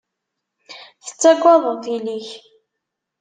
[1.05, 2.27] Tettaggadeḍ tili-k.